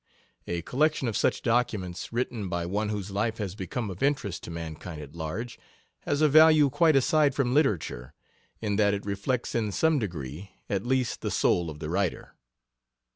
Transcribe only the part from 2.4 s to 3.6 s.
by one whose life has